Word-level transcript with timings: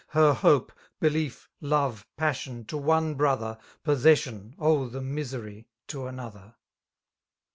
Her 0.17 0.33
hope, 0.33 0.71
bdief, 0.99 1.45
love, 1.59 2.07
passion, 2.17 2.65
to 2.65 2.75
one 2.77 3.13
brother. 3.13 3.59
Possession 3.83 4.55
(oh^ 4.57 4.91
the 4.91 4.99
misery!) 4.99 5.67
to 5.89 6.07
another 6.07 6.55